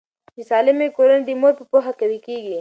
[0.35, 2.57] د سالمې کورنۍ د مور په پوهه قوي کیږي.